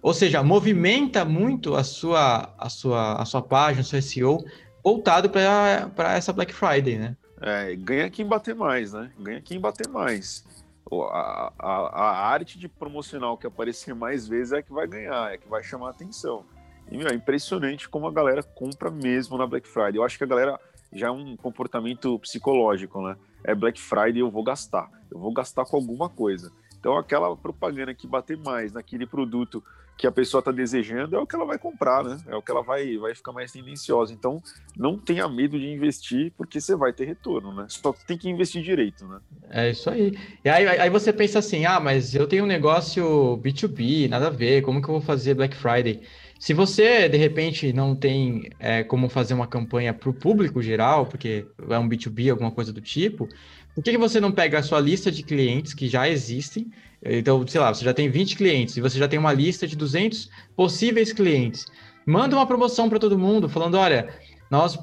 Ou 0.00 0.14
seja, 0.14 0.42
movimenta 0.42 1.26
muito 1.26 1.74
a 1.74 1.84
sua, 1.84 2.54
a 2.56 2.70
sua, 2.70 3.20
a 3.20 3.24
sua 3.26 3.42
página, 3.42 3.82
o 3.82 3.84
seu 3.84 4.00
SEO, 4.00 4.42
voltado 4.82 5.28
para 5.28 6.14
essa 6.14 6.32
Black 6.32 6.54
Friday, 6.54 6.96
né? 6.96 7.14
É, 7.38 7.76
ganha 7.76 8.08
quem 8.08 8.24
bater 8.24 8.54
mais, 8.54 8.94
né? 8.94 9.10
Ganha 9.20 9.42
quem 9.42 9.60
bater 9.60 9.88
mais. 9.88 10.42
A, 10.90 11.52
a, 11.58 11.70
a 11.70 12.26
arte 12.28 12.58
de 12.58 12.66
promocional 12.66 13.36
que 13.36 13.46
aparecer 13.46 13.94
mais 13.94 14.26
vezes 14.26 14.54
é 14.54 14.62
que 14.62 14.72
vai 14.72 14.86
ganhar, 14.86 15.34
é 15.34 15.36
que 15.36 15.46
vai 15.50 15.62
chamar 15.62 15.88
a 15.88 15.90
atenção. 15.90 16.46
E, 16.92 16.98
meu, 16.98 17.08
é 17.08 17.14
impressionante 17.14 17.88
como 17.88 18.06
a 18.06 18.12
galera 18.12 18.42
compra 18.42 18.90
mesmo 18.90 19.38
na 19.38 19.46
Black 19.46 19.66
Friday. 19.66 19.96
Eu 19.96 20.04
acho 20.04 20.18
que 20.18 20.24
a 20.24 20.26
galera 20.26 20.60
já 20.92 21.06
é 21.06 21.10
um 21.10 21.34
comportamento 21.38 22.18
psicológico, 22.18 23.00
né? 23.00 23.16
É 23.42 23.54
Black 23.54 23.80
Friday, 23.80 24.18
eu 24.18 24.30
vou 24.30 24.44
gastar. 24.44 24.90
Eu 25.10 25.18
vou 25.18 25.32
gastar 25.32 25.64
com 25.64 25.76
alguma 25.76 26.10
coisa. 26.10 26.52
Então, 26.78 26.98
aquela 26.98 27.34
propaganda 27.34 27.94
que 27.94 28.06
bater 28.06 28.36
mais 28.36 28.72
naquele 28.72 29.06
produto 29.06 29.64
que 29.96 30.06
a 30.06 30.12
pessoa 30.12 30.40
está 30.40 30.50
desejando 30.50 31.16
é 31.16 31.18
o 31.18 31.26
que 31.26 31.34
ela 31.34 31.46
vai 31.46 31.56
comprar, 31.56 32.04
né? 32.04 32.18
É 32.26 32.36
o 32.36 32.42
que 32.42 32.50
ela 32.50 32.62
vai, 32.62 32.98
vai 32.98 33.14
ficar 33.14 33.32
mais 33.32 33.52
tendenciosa. 33.52 34.12
Então, 34.12 34.42
não 34.76 34.98
tenha 34.98 35.26
medo 35.28 35.58
de 35.58 35.66
investir, 35.66 36.32
porque 36.36 36.60
você 36.60 36.76
vai 36.76 36.92
ter 36.92 37.06
retorno, 37.06 37.54
né? 37.54 37.66
Só 37.68 37.92
tem 38.06 38.18
que 38.18 38.28
investir 38.28 38.62
direito, 38.62 39.06
né? 39.06 39.18
É 39.48 39.70
isso 39.70 39.88
aí. 39.88 40.18
E 40.44 40.48
aí, 40.48 40.66
aí 40.66 40.90
você 40.90 41.10
pensa 41.10 41.38
assim: 41.38 41.64
ah, 41.64 41.80
mas 41.80 42.14
eu 42.14 42.26
tenho 42.26 42.44
um 42.44 42.48
negócio 42.48 43.38
B2B, 43.42 44.10
nada 44.10 44.26
a 44.26 44.30
ver, 44.30 44.62
como 44.62 44.82
que 44.82 44.88
eu 44.88 44.94
vou 44.94 45.00
fazer 45.00 45.34
Black 45.34 45.56
Friday? 45.56 46.02
Se 46.42 46.52
você, 46.52 47.08
de 47.08 47.16
repente, 47.16 47.72
não 47.72 47.94
tem 47.94 48.50
é, 48.58 48.82
como 48.82 49.08
fazer 49.08 49.32
uma 49.32 49.46
campanha 49.46 49.94
para 49.94 50.10
o 50.10 50.12
público 50.12 50.60
geral, 50.60 51.06
porque 51.06 51.46
é 51.70 51.78
um 51.78 51.88
B2B, 51.88 52.32
alguma 52.32 52.50
coisa 52.50 52.72
do 52.72 52.80
tipo, 52.80 53.28
por 53.72 53.84
que, 53.84 53.92
que 53.92 53.96
você 53.96 54.18
não 54.18 54.32
pega 54.32 54.58
a 54.58 54.62
sua 54.64 54.80
lista 54.80 55.08
de 55.08 55.22
clientes 55.22 55.72
que 55.72 55.86
já 55.86 56.08
existem? 56.08 56.68
Então, 57.00 57.46
sei 57.46 57.60
lá, 57.60 57.72
você 57.72 57.84
já 57.84 57.94
tem 57.94 58.10
20 58.10 58.34
clientes 58.34 58.76
e 58.76 58.80
você 58.80 58.98
já 58.98 59.06
tem 59.06 59.20
uma 59.20 59.32
lista 59.32 59.68
de 59.68 59.76
200 59.76 60.28
possíveis 60.56 61.12
clientes. 61.12 61.64
Manda 62.04 62.34
uma 62.34 62.44
promoção 62.44 62.88
para 62.88 62.98
todo 62.98 63.16
mundo, 63.16 63.48
falando: 63.48 63.76
olha, 63.76 64.12
nós, 64.50 64.76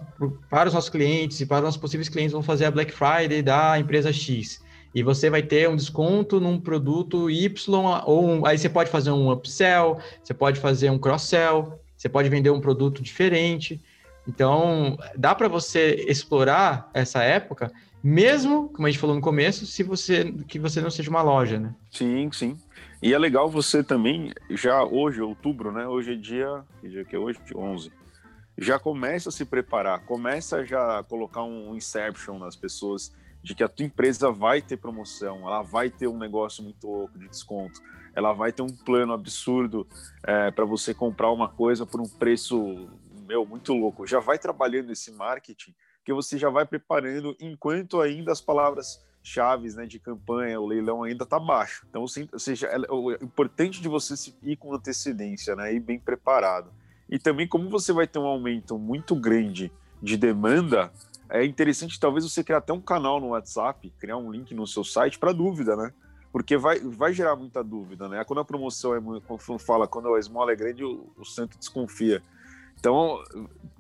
para 0.50 0.70
os 0.70 0.74
nossos 0.74 0.90
clientes 0.90 1.42
e 1.42 1.46
para 1.46 1.58
os 1.58 1.64
nossos 1.64 1.82
possíveis 1.82 2.08
clientes, 2.08 2.32
vamos 2.32 2.48
fazer 2.48 2.68
a 2.68 2.72
Black 2.72 2.94
Friday 2.94 3.42
da 3.42 3.78
empresa 3.78 4.14
X 4.14 4.62
e 4.94 5.04
você 5.04 5.30
vai 5.30 5.44
ter 5.44 5.70
um 5.70 5.76
desconto 5.76 6.40
num 6.40 6.60
produto 6.60 7.30
Y, 7.30 8.04
ou 8.06 8.26
um, 8.26 8.46
aí 8.46 8.58
você 8.58 8.70
pode 8.70 8.90
fazer 8.90 9.12
um 9.12 9.32
upsell, 9.32 10.00
você 10.24 10.34
pode 10.34 10.60
fazer 10.60 10.90
um 10.90 10.98
cross-sell, 10.98 11.80
você 11.96 12.10
pode 12.10 12.30
vender 12.30 12.50
um 12.50 12.62
produto 12.62 13.02
diferente. 13.02 13.82
Então, 14.28 14.98
dá 15.16 15.34
para 15.34 15.48
você 15.48 16.06
explorar 16.08 16.90
essa 16.94 17.24
época, 17.24 17.72
mesmo, 18.02 18.70
como 18.70 18.88
a 18.88 18.90
gente 18.90 19.00
falou 19.00 19.16
no 19.16 19.22
começo, 19.22 19.66
se 19.66 19.84
você 19.84 20.32
que 20.48 20.58
você 20.58 20.80
não 20.80 20.90
seja 20.90 21.10
uma 21.10 21.22
loja, 21.22 21.60
né? 21.60 21.76
Sim, 21.92 22.30
sim. 22.32 22.58
E 23.02 23.14
é 23.14 23.18
legal 23.18 23.50
você 23.50 23.84
também, 23.84 24.32
já 24.50 24.84
hoje, 24.84 25.22
outubro, 25.22 25.72
né? 25.72 25.88
Hoje 25.88 26.14
é 26.14 26.16
dia, 26.16 26.64
que 26.80 26.90
dia 26.90 27.04
que 27.04 27.16
é 27.16 27.20
hoje? 27.20 27.40
11. 27.54 27.92
Já 28.58 28.78
começa 28.78 29.30
a 29.30 29.32
se 29.32 29.46
preparar, 29.46 30.00
começa 30.02 30.66
já 30.66 31.00
a 31.00 31.04
colocar 31.04 31.44
um 31.44 31.76
inception 31.76 32.38
nas 32.38 32.56
pessoas 32.56 33.14
de 33.42 33.56
que 33.56 33.64
a 33.64 33.70
tua 33.70 33.86
empresa 33.86 34.32
vai 34.32 34.62
ter 34.62 34.78
promoção, 34.78 35.48
ela 35.48 35.62
vai 35.62 35.90
ter 35.90 36.08
um 36.08 36.18
negócio 36.18 36.64
muito 36.64 36.88
louco 36.88 37.18
de 37.18 37.28
desconto, 37.28 37.82
ela 38.14 38.34
vai 38.34 38.52
ter 38.52 38.62
um 38.62 38.76
plano 38.76 39.14
absurdo 39.14 39.88
é, 40.24 40.52
para 40.52 40.66
você 40.66 40.94
comprar 40.94 41.32
uma 41.32 41.48
coisa 41.48 41.86
por 41.86 42.02
um 42.02 42.08
preço 42.08 42.90
meu 43.28 43.46
muito 43.46 43.74
louco. 43.74 44.08
Já 44.08 44.20
vai 44.20 44.40
trabalhando 44.40 44.92
esse 44.92 45.12
marketing 45.12 45.74
que 46.04 46.12
você 46.12 46.38
já 46.38 46.50
vai 46.50 46.66
preparando 46.66 47.36
enquanto 47.40 48.02
ainda 48.02 48.32
as 48.32 48.42
palavras 48.42 49.06
chaves 49.22 49.76
né, 49.76 49.86
de 49.86 50.00
campanha, 50.00 50.60
o 50.60 50.66
leilão 50.66 51.04
ainda 51.04 51.24
está 51.24 51.40
baixo. 51.40 51.86
Então, 51.90 52.02
ou 52.02 52.08
seja, 52.08 52.68
é, 52.68 53.24
importante 53.24 53.82
de 53.82 53.88
você 53.88 54.16
ir 54.42 54.56
com 54.56 54.74
antecedência, 54.74 55.56
né, 55.56 55.74
ir 55.74 55.80
bem 55.80 56.00
preparado. 56.00 56.72
E 57.10 57.20
também 57.20 57.48
como 57.48 57.70
você 57.70 57.94
vai 57.94 58.08
ter 58.08 58.20
um 58.20 58.26
aumento 58.26 58.78
muito 58.78 59.16
grande 59.16 59.72
de 60.02 60.16
demanda, 60.16 60.92
é 61.30 61.46
interessante 61.46 62.00
talvez 62.00 62.24
você 62.24 62.44
criar 62.44 62.58
até 62.58 62.74
um 62.74 62.82
canal 62.82 63.20
no 63.20 63.30
WhatsApp, 63.30 63.94
criar 64.00 64.18
um 64.18 64.32
link 64.32 64.54
no 64.54 64.66
seu 64.66 64.84
site 64.84 65.20
para 65.20 65.32
dúvida, 65.32 65.76
né? 65.76 65.94
Porque 66.32 66.58
vai, 66.58 66.80
vai 66.80 67.14
gerar 67.14 67.36
muita 67.36 67.64
dúvida, 67.64 68.08
né? 68.10 68.24
Quando 68.24 68.40
a 68.40 68.46
promoção 68.46 68.96
é 68.96 69.02
quando 69.22 69.60
fala, 69.60 69.88
quando 69.88 70.14
a 70.14 70.20
esmola 70.20 70.52
é 70.52 70.56
grande, 70.56 70.84
o, 70.84 71.08
o 71.18 71.26
santo 71.26 71.58
desconfia. 71.58 72.22
Então, 72.80 73.22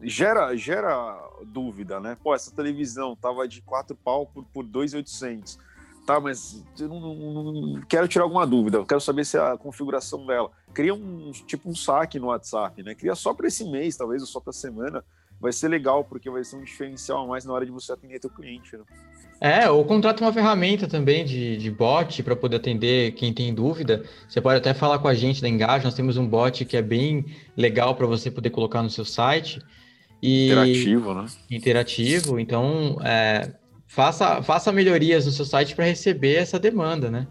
gera, 0.01 0.56
gera 0.56 1.18
dúvida, 1.46 2.00
né? 2.00 2.18
Pô, 2.22 2.36
essa 2.36 2.51
televisão 2.51 3.15
tava 3.15 3.48
de 3.48 3.62
4 3.62 3.96
pau 3.96 4.25
por, 4.25 4.44
por 4.46 4.63
2,800. 4.63 5.58
Tá, 6.06 6.20
mas 6.20 6.63
eu 6.79 6.88
não, 6.88 7.00
não, 7.00 7.44
não, 7.44 7.82
quero 7.82 8.08
tirar 8.08 8.24
alguma 8.24 8.46
dúvida, 8.46 8.77
eu 8.77 8.86
quero 8.86 9.00
saber 9.00 9.24
se 9.25 9.38
é 9.38 9.39
a 9.39 9.56
configuração 9.56 10.25
dela. 10.25 10.50
Cria 10.74 10.94
um 10.94 11.32
tipo 11.32 11.70
um 11.70 11.75
saque 11.75 12.20
no 12.20 12.27
WhatsApp, 12.27 12.82
né? 12.82 12.96
Cria 12.96 13.13
só 13.13 13.32
para 13.32 13.48
esse 13.48 13.63
mês, 13.63 13.96
talvez, 13.96 14.22
ou 14.24 14.27
só 14.27 14.39
para 14.39 14.51
semana, 14.51 15.03
vai 15.39 15.51
ser 15.51 15.67
legal, 15.67 16.03
porque 16.03 16.29
vai 16.29 16.43
ser 16.43 16.58
um 16.58 16.63
diferencial 16.63 17.24
a 17.24 17.27
mais 17.27 17.46
na 17.46 17.53
hora 17.53 17.65
de 17.65 17.72
você 17.72 17.91
atender 17.93 18.19
teu 18.19 18.29
cliente. 18.29 18.75
Né? 18.75 18.84
É, 19.39 19.69
ou 19.69 19.86
contrata 19.86 20.24
uma 20.24 20.34
ferramenta 20.34 20.88
também 20.88 21.24
de, 21.24 21.55
de 21.58 21.72
bot 21.72 22.22
para 22.24 22.36
poder 22.36 22.58
atender 22.58 23.13
quem 23.13 23.34
tem 23.34 23.53
dúvida. 23.53 24.03
Você 24.27 24.41
pode 24.41 24.58
até 24.58 24.74
falar 24.74 25.00
com 25.00 25.08
a 25.08 25.13
gente 25.13 25.41
da 25.41 25.48
Engage, 25.48 25.86
nós 25.86 25.93
temos 25.93 26.17
um 26.17 26.27
bot 26.27 26.65
que 26.65 26.75
é 26.75 26.81
bem 26.81 27.25
legal 27.55 27.96
para 27.96 28.05
você 28.05 28.29
poder 28.29 28.50
colocar 28.50 28.84
no 28.84 28.89
seu 28.89 29.05
site. 29.05 29.62
E... 30.22 30.48
Interativo, 30.48 31.13
né? 31.13 31.25
Interativo, 31.50 32.39
então 32.39 32.98
é, 33.01 33.53
faça, 33.88 34.43
faça 34.43 34.74
melhorias 34.74 35.25
no 35.25 35.31
seu 35.31 35.46
site 35.46 35.74
para 35.74 35.86
receber 35.86 36.36
essa 36.36 36.60
demanda, 36.60 37.10
né? 37.10 37.25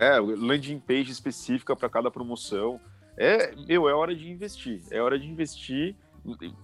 É, 0.00 0.18
landing 0.18 0.80
page 0.80 1.12
específica 1.12 1.76
para 1.76 1.88
cada 1.88 2.10
promoção. 2.10 2.80
É, 3.16 3.52
meu, 3.68 3.88
é 3.88 3.94
hora 3.94 4.14
de 4.14 4.28
investir. 4.28 4.80
É 4.90 5.00
hora 5.00 5.18
de 5.18 5.26
investir 5.28 5.96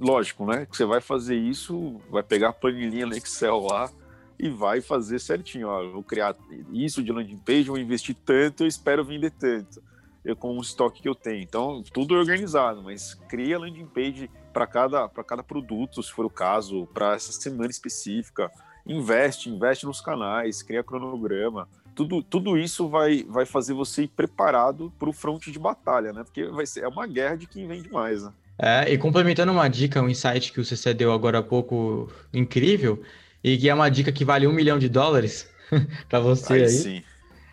lógico, 0.00 0.46
né? 0.46 0.66
Que 0.66 0.76
você 0.76 0.84
vai 0.84 1.00
fazer 1.00 1.36
isso, 1.36 2.00
vai 2.10 2.22
pegar 2.22 2.48
a 2.48 2.52
planilhinha 2.52 3.06
no 3.06 3.14
Excel 3.14 3.60
lá 3.60 3.90
e 4.38 4.48
vai 4.48 4.80
fazer 4.80 5.18
certinho. 5.18 5.68
Ó, 5.68 5.90
vou 5.90 6.02
criar 6.02 6.36
isso 6.72 7.02
de 7.02 7.12
landing 7.12 7.38
page, 7.38 7.64
vou 7.64 7.78
investir 7.78 8.16
tanto, 8.24 8.64
eu 8.64 8.66
espero 8.66 9.04
vender 9.04 9.30
tanto. 9.30 9.82
Eu 10.24 10.34
com 10.34 10.56
o 10.56 10.62
estoque 10.62 11.02
que 11.02 11.08
eu 11.08 11.14
tenho. 11.14 11.42
Então, 11.42 11.82
tudo 11.92 12.14
organizado, 12.14 12.82
mas 12.82 13.14
cria 13.28 13.58
landing 13.58 13.86
page 13.86 14.30
para 14.52 14.66
cada, 14.66 15.08
cada 15.08 15.42
produto, 15.42 16.02
se 16.02 16.10
for 16.10 16.24
o 16.24 16.30
caso, 16.30 16.86
para 16.94 17.14
essa 17.14 17.32
semana 17.32 17.70
específica. 17.70 18.50
Investe, 18.86 19.50
investe 19.50 19.86
nos 19.86 20.00
canais, 20.00 20.62
cria 20.62 20.82
cronograma. 20.82 21.68
Tudo, 21.94 22.22
tudo 22.22 22.56
isso 22.56 22.88
vai, 22.88 23.22
vai 23.24 23.46
fazer 23.46 23.72
você 23.72 24.02
ir 24.02 24.08
preparado 24.08 24.92
para 24.98 25.08
o 25.08 25.12
fronte 25.12 25.52
de 25.52 25.58
batalha, 25.58 26.12
né? 26.12 26.24
Porque 26.24 26.44
vai 26.46 26.66
ser, 26.66 26.80
é 26.80 26.88
uma 26.88 27.06
guerra 27.06 27.36
de 27.36 27.46
quem 27.46 27.66
vende 27.66 27.90
mais, 27.90 28.24
né? 28.24 28.32
É, 28.58 28.92
e 28.92 28.98
complementando 28.98 29.50
uma 29.50 29.68
dica, 29.68 30.00
um 30.00 30.08
insight 30.08 30.52
que 30.52 30.60
o 30.60 30.64
CC 30.64 30.94
deu 30.94 31.12
agora 31.12 31.38
há 31.38 31.42
pouco, 31.42 32.10
incrível, 32.32 33.02
e 33.42 33.58
que 33.58 33.68
é 33.68 33.74
uma 33.74 33.88
dica 33.88 34.12
que 34.12 34.24
vale 34.24 34.46
um 34.46 34.52
milhão 34.52 34.78
de 34.78 34.88
dólares 34.88 35.48
para 36.08 36.20
você 36.20 36.52
aí. 36.54 36.62
aí. 36.62 36.68
Sim. 36.68 37.02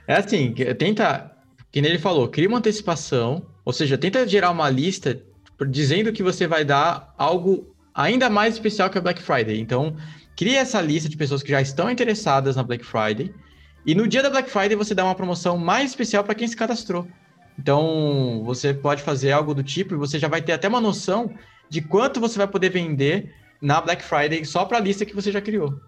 É 0.08 0.16
assim, 0.16 0.54
tenta, 0.78 1.32
que 1.72 1.80
ele 1.80 1.98
falou, 1.98 2.28
cria 2.28 2.48
uma 2.48 2.60
antecipação, 2.60 3.46
ou 3.66 3.74
seja, 3.74 3.98
tenta 3.98 4.28
gerar 4.28 4.52
uma 4.52 4.70
lista 4.70 5.22
dizendo 5.70 6.12
que 6.12 6.24
você 6.24 6.48
vai 6.48 6.66
dar 6.66 7.14
algo 7.18 7.76
ainda 7.94 8.30
mais 8.30 8.56
especial 8.56 8.90
que 8.90 8.98
a 8.98 9.02
Black 9.02 9.22
Friday. 9.22 9.60
Então, 9.60 9.96
cria 10.36 10.60
essa 10.60 10.82
lista 10.82 11.08
de 11.08 11.18
pessoas 11.18 11.44
que 11.44 11.52
já 11.52 11.62
estão 11.62 11.90
interessadas 11.90 12.56
na 12.56 12.64
Black 12.64 12.86
Friday, 12.86 13.34
e 13.86 13.96
no 13.96 14.08
dia 14.08 14.22
da 14.22 14.30
Black 14.30 14.50
Friday 14.50 14.76
você 14.76 14.94
dá 14.94 15.04
uma 15.04 15.16
promoção 15.16 15.58
mais 15.58 15.92
especial 15.92 16.24
para 16.24 16.36
quem 16.36 16.48
se 16.48 16.56
cadastrou. 16.56 17.08
Então, 17.58 18.42
você 18.44 18.74
pode 18.74 19.04
fazer 19.04 19.32
algo 19.32 19.54
do 19.54 19.64
tipo 19.64 19.94
e 19.94 19.98
você 19.98 20.18
já 20.18 20.28
vai 20.28 20.42
ter 20.42 20.54
até 20.54 20.68
uma 20.68 20.82
noção 20.82 21.34
de 21.70 21.82
quanto 21.82 22.20
você 22.20 22.38
vai 22.38 22.48
poder 22.48 22.70
vender 22.70 23.34
na 23.62 23.80
Black 23.80 24.04
Friday 24.04 24.44
só 24.44 24.66
para 24.66 24.78
a 24.78 24.82
lista 24.82 25.06
que 25.06 25.16
você 25.16 25.32
já 25.32 25.40
criou. 25.40 25.80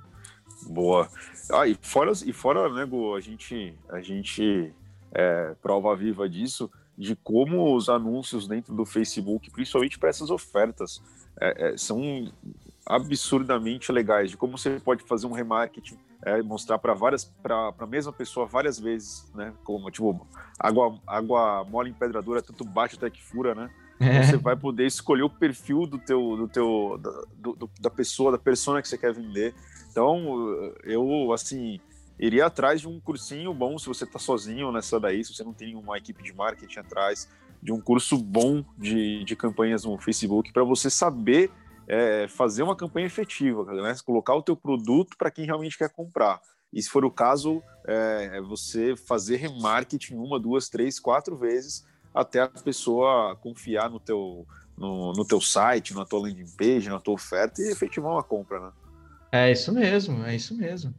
Boa. 0.67 1.09
Ah, 1.51 1.67
e 1.67 1.77
fora, 1.81 2.11
e 2.25 2.31
fora 2.31 2.69
né, 2.69 2.85
Gu, 2.85 3.15
a 3.15 3.19
gente, 3.19 3.75
a 3.89 4.01
gente 4.01 4.71
é, 5.11 5.55
prova 5.61 5.95
viva 5.95 6.29
disso, 6.29 6.69
de 6.97 7.15
como 7.15 7.75
os 7.75 7.89
anúncios 7.89 8.47
dentro 8.47 8.73
do 8.73 8.85
Facebook, 8.85 9.49
principalmente 9.51 9.97
para 9.97 10.09
essas 10.09 10.29
ofertas, 10.29 11.01
é, 11.39 11.69
é, 11.69 11.77
são 11.77 12.31
absurdamente 12.85 13.91
legais, 13.91 14.31
de 14.31 14.37
como 14.37 14.57
você 14.57 14.79
pode 14.79 15.03
fazer 15.03 15.25
um 15.25 15.31
remarketing 15.31 15.97
é, 16.25 16.41
mostrar 16.41 16.77
para 16.79 16.93
várias 16.93 17.25
para 17.25 17.73
a 17.77 17.87
mesma 17.87 18.11
pessoa 18.11 18.45
várias 18.45 18.79
vezes, 18.79 19.29
né? 19.35 19.53
Como 19.63 19.89
tipo 19.91 20.27
água 20.59 20.99
água 21.05 21.65
mole 21.65 21.89
em 21.89 21.93
pedra 21.93 22.21
dura, 22.21 22.41
tanto 22.41 22.63
bate 22.63 22.95
até 22.95 23.09
que 23.09 23.21
fura, 23.21 23.53
né? 23.53 23.69
É. 23.99 24.23
Você 24.23 24.37
vai 24.37 24.55
poder 24.55 24.85
escolher 24.85 25.23
o 25.23 25.29
perfil 25.29 25.85
do 25.85 25.97
teu 25.97 26.35
do 26.35 26.47
teu 26.47 26.99
da, 27.01 27.23
do, 27.35 27.69
da 27.79 27.89
pessoa, 27.89 28.31
da 28.31 28.37
persona 28.37 28.81
que 28.81 28.87
você 28.87 28.97
quer 28.97 29.13
vender. 29.13 29.53
Então, 29.91 30.73
eu 30.83 31.31
assim 31.31 31.79
iria 32.19 32.45
atrás 32.45 32.81
de 32.81 32.87
um 32.87 32.99
cursinho 32.99 33.53
bom 33.53 33.77
se 33.77 33.87
você 33.87 34.03
está 34.03 34.19
sozinho 34.19 34.71
nessa 34.71 34.99
daí, 34.99 35.23
se 35.23 35.33
você 35.33 35.43
não 35.43 35.53
tem 35.53 35.75
uma 35.75 35.97
equipe 35.97 36.23
de 36.23 36.33
marketing 36.33 36.79
atrás. 36.79 37.29
de 37.61 37.71
um 37.71 37.79
curso 37.79 38.17
bom 38.17 38.63
de, 38.77 39.23
de 39.23 39.35
campanhas 39.37 39.85
no 39.85 39.97
Facebook 39.97 40.51
para 40.51 40.65
você 40.65 40.89
saber 40.89 41.49
é, 41.87 42.27
fazer 42.27 42.63
uma 42.63 42.75
campanha 42.75 43.05
efetiva, 43.05 43.63
né? 43.65 43.95
colocar 44.05 44.35
o 44.35 44.41
teu 44.41 44.55
produto 44.55 45.17
para 45.17 45.31
quem 45.31 45.45
realmente 45.45 45.77
quer 45.77 45.89
comprar. 45.89 46.39
E 46.71 46.81
se 46.81 46.89
for 46.89 47.05
o 47.05 47.11
caso, 47.11 47.61
é, 47.87 48.31
é 48.33 48.41
você 48.41 48.95
fazer 48.95 49.37
remarketing 49.37 50.15
uma, 50.15 50.39
duas, 50.39 50.69
três, 50.69 50.99
quatro 50.99 51.37
vezes 51.37 51.85
até 52.13 52.41
a 52.41 52.47
pessoa 52.47 53.35
confiar 53.35 53.89
no 53.89 53.99
teu, 53.99 54.45
no, 54.77 55.13
no 55.13 55.25
teu 55.25 55.39
site, 55.39 55.93
na 55.93 56.05
tua 56.05 56.21
landing 56.21 56.51
page, 56.57 56.89
na 56.89 56.99
tua 56.99 57.13
oferta 57.13 57.61
e 57.61 57.71
efetivar 57.71 58.11
uma 58.11 58.23
compra, 58.23 58.59
né? 58.59 58.71
É 59.31 59.51
isso 59.51 59.71
mesmo, 59.71 60.23
é 60.23 60.35
isso 60.35 60.55
mesmo. 60.55 60.93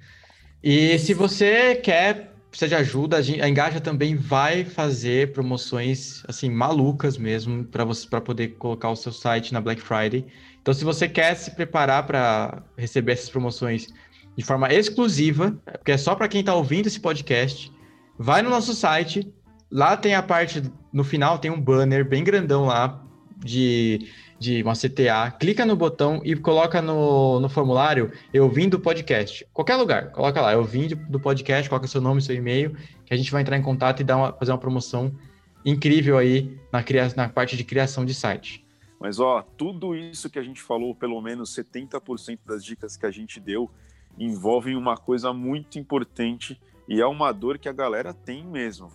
E 0.62 0.98
se 0.98 1.14
você 1.14 1.76
quer 1.76 2.34
precisa 2.50 2.68
de 2.68 2.74
ajuda, 2.76 3.16
a 3.18 3.48
Engaja 3.48 3.80
também 3.80 4.16
vai 4.16 4.64
fazer 4.64 5.32
promoções 5.32 6.22
assim 6.28 6.48
malucas 6.48 7.18
mesmo 7.18 7.64
para 7.64 7.84
você 7.84 8.08
para 8.08 8.20
poder 8.20 8.54
colocar 8.56 8.90
o 8.90 8.96
seu 8.96 9.10
site 9.10 9.52
na 9.52 9.60
Black 9.60 9.82
Friday. 9.82 10.24
Então, 10.64 10.72
se 10.72 10.82
você 10.82 11.06
quer 11.06 11.34
se 11.36 11.50
preparar 11.50 12.06
para 12.06 12.62
receber 12.74 13.12
essas 13.12 13.28
promoções 13.28 13.88
de 14.34 14.42
forma 14.42 14.72
exclusiva, 14.72 15.54
porque 15.66 15.92
é 15.92 15.98
só 15.98 16.14
para 16.14 16.26
quem 16.26 16.40
está 16.40 16.54
ouvindo 16.54 16.86
esse 16.86 16.98
podcast, 16.98 17.70
vai 18.18 18.40
no 18.40 18.48
nosso 18.48 18.72
site. 18.72 19.30
Lá 19.70 19.94
tem 19.94 20.14
a 20.14 20.22
parte 20.22 20.62
no 20.90 21.04
final 21.04 21.38
tem 21.38 21.50
um 21.50 21.60
banner 21.60 22.08
bem 22.08 22.24
grandão 22.24 22.64
lá 22.64 23.04
de 23.36 24.08
de 24.38 24.62
uma 24.62 24.72
CTA, 24.72 25.30
clica 25.38 25.66
no 25.66 25.76
botão 25.76 26.22
e 26.24 26.34
coloca 26.34 26.80
no, 26.80 27.40
no 27.40 27.48
formulário 27.50 28.10
eu 28.32 28.48
vim 28.48 28.66
do 28.66 28.80
podcast. 28.80 29.46
Qualquer 29.52 29.76
lugar, 29.76 30.12
coloca 30.12 30.40
lá, 30.40 30.54
eu 30.54 30.64
vim 30.64 30.88
do 30.88 31.20
podcast, 31.20 31.68
coloca 31.68 31.86
seu 31.86 32.00
nome, 32.00 32.22
seu 32.22 32.34
e-mail, 32.34 32.74
que 33.04 33.12
a 33.12 33.16
gente 33.18 33.30
vai 33.30 33.42
entrar 33.42 33.58
em 33.58 33.62
contato 33.62 34.00
e 34.00 34.04
dar 34.04 34.16
uma, 34.16 34.32
fazer 34.32 34.50
uma 34.50 34.58
promoção 34.58 35.14
incrível 35.62 36.16
aí 36.16 36.58
na, 36.72 36.82
na 37.16 37.28
parte 37.28 37.54
de 37.54 37.64
criação 37.64 38.02
de 38.02 38.14
site. 38.14 38.63
Mas 39.04 39.20
ó, 39.20 39.42
tudo 39.42 39.94
isso 39.94 40.30
que 40.30 40.38
a 40.38 40.42
gente 40.42 40.62
falou, 40.62 40.94
pelo 40.94 41.20
menos 41.20 41.54
70% 41.54 42.38
das 42.46 42.64
dicas 42.64 42.96
que 42.96 43.04
a 43.04 43.10
gente 43.10 43.38
deu, 43.38 43.70
envolvem 44.18 44.76
uma 44.76 44.96
coisa 44.96 45.30
muito 45.30 45.78
importante 45.78 46.58
e 46.88 47.02
é 47.02 47.06
uma 47.06 47.30
dor 47.30 47.58
que 47.58 47.68
a 47.68 47.72
galera 47.72 48.14
tem 48.14 48.42
mesmo, 48.46 48.90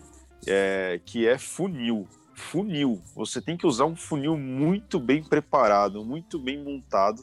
é, 0.48 1.00
que 1.06 1.28
é 1.28 1.38
funil 1.38 2.08
funil. 2.34 3.00
Você 3.14 3.40
tem 3.40 3.56
que 3.56 3.68
usar 3.68 3.84
um 3.84 3.94
funil 3.94 4.36
muito 4.36 4.98
bem 4.98 5.22
preparado, 5.22 6.04
muito 6.04 6.40
bem 6.40 6.60
montado 6.60 7.22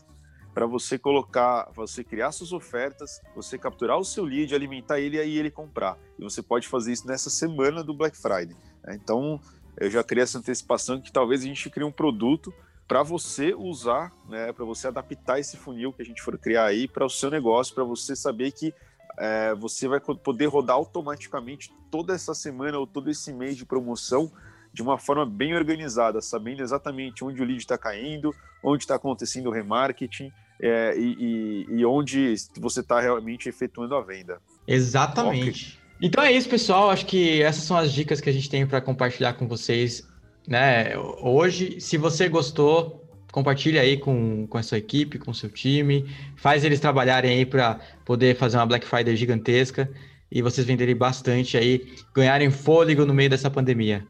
para 0.54 0.66
você 0.66 0.98
colocar, 0.98 1.70
você 1.76 2.06
criar 2.06 2.32
suas 2.32 2.54
ofertas, 2.54 3.20
você 3.36 3.58
capturar 3.58 3.98
o 3.98 4.06
seu 4.06 4.24
lead, 4.24 4.56
alimentar 4.56 5.02
ele 5.02 5.18
e 5.18 5.20
aí 5.20 5.38
ele 5.38 5.52
comprar. 5.52 5.98
E 6.18 6.24
você 6.24 6.42
pode 6.42 6.70
fazer 6.70 6.94
isso 6.94 7.06
nessa 7.06 7.30
semana 7.30 7.84
do 7.84 7.94
Black 7.94 8.16
Friday. 8.16 8.56
Né? 8.82 8.98
Então, 9.04 9.42
eu 9.78 9.92
já 9.92 10.02
criei 10.06 10.24
essa 10.24 10.38
antecipação 10.38 11.02
que 11.02 11.12
talvez 11.12 11.42
a 11.42 11.46
gente 11.46 11.70
crie 11.70 11.84
um 11.84 11.92
produto 11.92 12.54
para 12.88 13.04
você 13.04 13.54
usar, 13.54 14.12
né, 14.30 14.54
para 14.54 14.64
você 14.64 14.88
adaptar 14.88 15.40
esse 15.40 15.58
funil 15.58 15.92
que 15.92 16.02
a 16.02 16.06
gente 16.06 16.22
for 16.22 16.38
criar 16.38 16.66
aí 16.66 16.88
para 16.88 17.06
o 17.06 17.10
seu 17.10 17.30
negócio, 17.30 17.76
para 17.76 17.84
você 17.84 18.16
saber 18.16 18.52
que 18.52 18.74
é, 19.20 19.54
você 19.56 19.88
vai 19.88 20.00
poder 20.00 20.46
rodar 20.46 20.76
automaticamente 20.76 21.72
toda 21.92 22.14
essa 22.14 22.34
semana 22.34 22.78
ou 22.78 22.88
todo 22.88 23.10
esse 23.10 23.34
mês 23.34 23.58
de 23.58 23.66
promoção 23.66 24.32
de 24.72 24.82
uma 24.82 24.98
forma 24.98 25.26
bem 25.26 25.56
organizada, 25.56 26.22
sabendo 26.22 26.62
exatamente 26.62 27.24
onde 27.26 27.42
o 27.42 27.46
lead 27.46 27.60
está 27.60 27.78
caindo, 27.78 28.34
onde 28.64 28.84
está 28.84 28.96
acontecendo 28.96 29.48
o 29.48 29.52
remarketing 29.52 30.32
é, 30.62 30.94
e, 30.98 31.16
e, 31.20 31.80
e, 31.80 31.86
onde 31.86 32.36
você 32.58 32.82
está 32.82 33.00
realmente 33.00 33.50
efetuando 33.50 33.96
a 33.96 34.02
venda. 34.02 34.40
Exatamente. 34.68 35.80
Okay. 35.80 36.08
Então 36.08 36.24
é 36.24 36.32
isso, 36.32 36.48
pessoal. 36.48 36.92
Acho 36.92 37.06
que 37.06 37.42
essas 37.42 37.64
são 37.64 37.76
as 37.76 37.92
dicas 37.92 38.22
que 38.22 38.30
a 38.30 38.34
gente 38.34 38.50
tem 38.50 38.68
para 38.68 38.80
compartilhar 38.80 39.34
com 39.34 39.48
vocês. 39.48 40.08
Né? 40.48 40.98
Hoje, 40.98 41.82
se 41.82 41.98
você 41.98 42.30
gostou, 42.30 43.06
compartilha 43.32 43.82
aí 43.82 43.98
com, 43.98 44.48
com 44.48 44.58
a 44.58 44.64
sua 44.64 44.78
equipe, 44.78 45.20
com 45.20 45.32
o 45.32 45.36
seu 45.36 45.50
time, 45.50 46.10
faz 46.38 46.64
eles 46.64 46.80
trabalharem 46.80 47.32
aí 47.32 47.46
para 47.46 47.80
poder 48.06 48.38
fazer 48.38 48.58
uma 48.58 48.66
Black 48.66 48.88
Friday 48.88 49.16
gigantesca 49.16 49.92
e 50.32 50.42
vocês 50.42 50.66
venderem 50.66 50.96
bastante 50.96 51.58
aí, 51.58 51.94
ganharem 52.14 52.50
fôlego 52.50 53.06
no 53.06 53.14
meio 53.14 53.30
dessa 53.30 53.52
pandemia. 53.52 54.08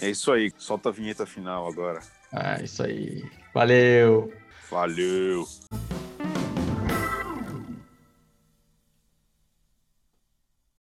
É 0.00 0.08
isso 0.08 0.30
aí, 0.32 0.52
solta 0.56 0.88
a 0.88 0.92
vinheta 0.92 1.26
final 1.26 1.68
agora. 1.68 2.00
É 2.32 2.62
isso 2.62 2.82
aí. 2.82 3.24
Valeu. 3.52 4.32
Valeu. 4.70 5.44